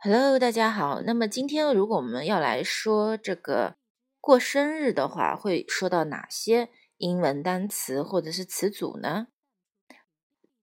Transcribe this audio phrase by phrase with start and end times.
[0.00, 1.00] Hello，大家好。
[1.00, 3.74] 那么今天如果我们要来说这个
[4.20, 6.68] 过生日的话，会说到哪些
[6.98, 9.26] 英文单词或者是词组呢？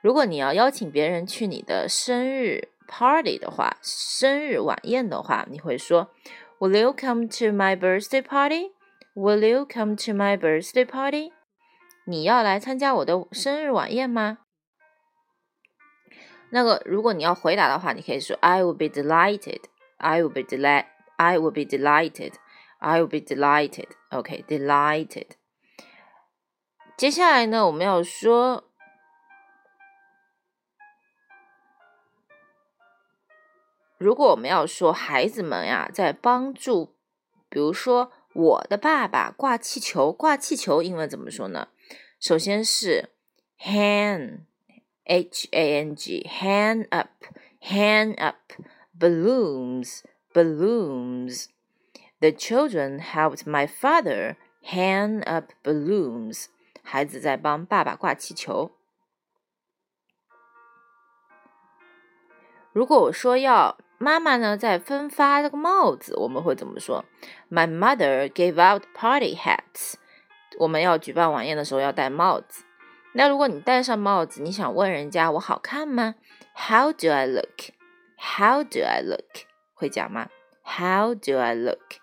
[0.00, 6.10] 如果你要邀请别人去你的生日 party 的话，生日晚宴的话，你会说
[6.58, 8.72] Will you come to my birthday party?
[9.14, 11.32] Will you come to my birthday party?
[12.04, 14.38] 你要来参加我的生日晚宴吗？
[16.54, 19.62] 那个，如果你要回答的话，你可以说 I will be delighted.
[19.96, 20.84] I will be delight.
[21.16, 22.34] I will be delighted.
[22.78, 23.88] I will be delighted.
[24.10, 25.28] OK, delighted.
[26.94, 28.64] 接下来呢，我们要说，
[33.96, 36.94] 如果我们要说孩子们呀，在帮助，
[37.48, 41.68] 比如说我的爸爸挂气球，挂气球英文怎么说呢？
[42.20, 43.14] 首先是
[43.58, 44.40] hand
[45.05, 47.09] H A N G hang up
[47.61, 48.53] hang up
[48.97, 51.47] balloons balloons.
[52.19, 56.47] The children helped my father hang up balloons.
[56.83, 58.71] 孩子在帮爸爸挂气球。
[62.73, 67.05] 如果我说要妈妈呢在分发这个帽子，我们会怎么说？
[67.49, 69.95] My mother gave out party hats.
[70.59, 72.63] 我们要举办晚宴的时候要戴帽子。
[73.13, 76.15] 那如果你戴上帽子，你想问人家我好看吗？
[76.55, 77.71] How do I look?
[78.17, 79.45] How do I look?
[79.73, 80.29] 会讲吗？
[80.63, 81.97] How do I look?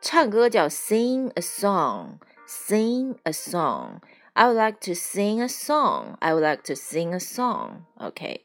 [0.00, 4.00] 唱歌叫 sing a song, sing a song.
[4.34, 6.16] I would like to sing a song.
[6.20, 7.84] I would like to sing a song.
[7.96, 8.44] OK，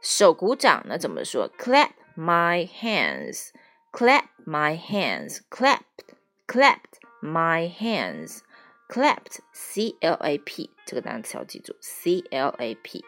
[0.00, 1.50] 手鼓掌呢怎么说？
[1.58, 3.48] Clap my hands,
[3.92, 6.14] clap my hands, clapped,
[6.46, 8.40] clapped my hands.
[8.87, 13.03] Clapped c l a p 这个单词要记住 c l a p。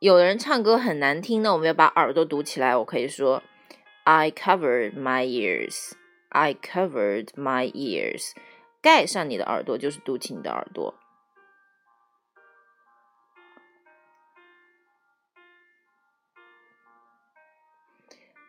[0.00, 2.76] 有的人唱歌很难听，那我们要把耳朵堵起来。
[2.76, 3.42] 我可以说
[4.04, 5.92] ，I covered my ears.
[6.28, 8.32] I covered my ears.
[8.80, 10.94] 盖上你的耳朵就是堵起你的耳朵。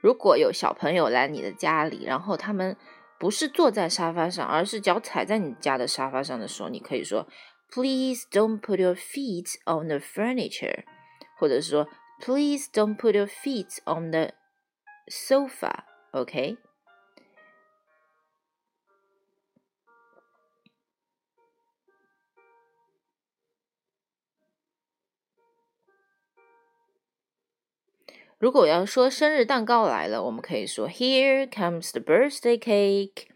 [0.01, 2.77] 如果有小朋友来你的家里，然后他们
[3.19, 7.27] 不是坐在沙发上，而是脚踩在你家的沙发上的时候，你可以说
[7.69, 10.85] ，Please don't put your feet on the furniture，
[11.37, 11.87] 或者说
[12.21, 14.31] ，Please don't put your feet on the
[15.07, 16.57] sofa，OK？
[28.38, 33.28] 如果要说生日蛋糕来了，我们可以说 Here comes the birthday cake.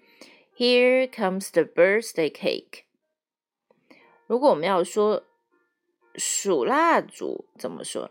[0.56, 2.82] Here comes the birthday cake.
[4.26, 5.24] 如果我们要说
[6.16, 8.10] 数蜡烛，怎么说？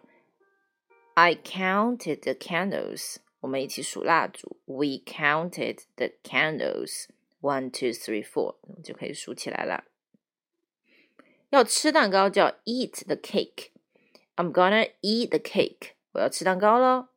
[1.14, 3.18] I counted the candles.
[3.42, 4.58] 我们一起数蜡烛。
[4.66, 7.06] We counted the candles.
[7.42, 8.56] One, two, three, four.
[8.84, 9.84] 就可以数起来了。
[11.50, 13.72] 要吃蛋糕叫 eat the cake.
[14.36, 15.92] I'm gonna eat the cake.
[16.14, 17.10] 我要吃蛋糕喽。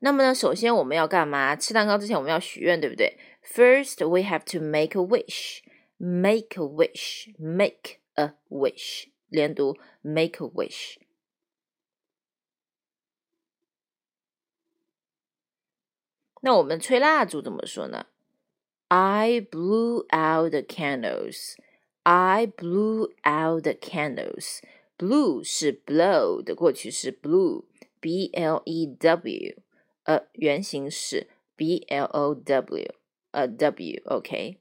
[0.00, 1.56] 那么呢，首先我们要干嘛？
[1.56, 3.18] 吃蛋糕之前我们要许愿，对不对？
[3.42, 5.62] First, we have to make a wish.
[5.96, 7.28] Make a wish.
[7.38, 9.08] Make a wish.
[9.28, 10.98] 连读，make a wish.
[16.42, 18.06] 那我们吹蜡烛怎么说呢？
[18.88, 21.54] I blew out the candles.
[22.02, 24.60] I blew out the candles.
[24.99, 29.55] Blew 是 blow 的过去式，blew，b l e w，
[30.03, 32.93] 呃，原型是 b l o w，
[33.31, 34.57] 呃，w，OK。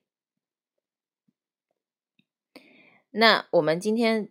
[3.11, 4.29] 那我们今天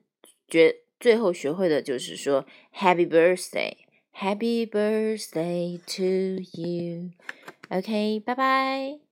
[0.47, 7.11] 觉最后学会的就是说，Happy birthday，Happy birthday to you。
[7.67, 9.06] OK，拜拜。